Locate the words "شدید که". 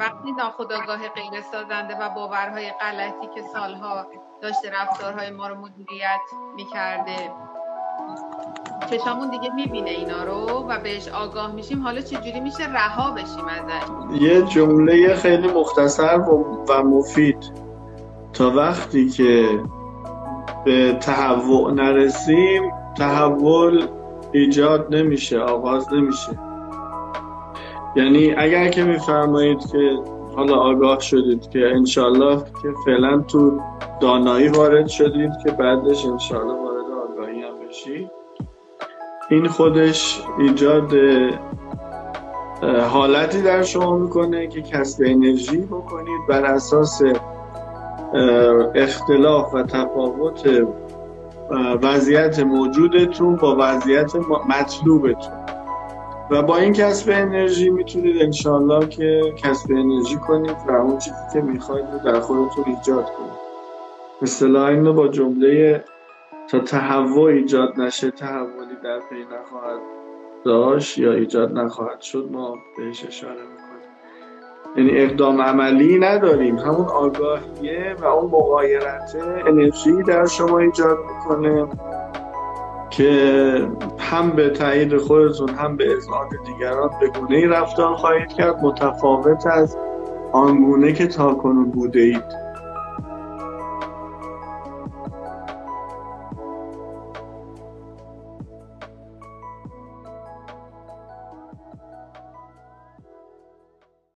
31.00-31.66, 34.86-35.52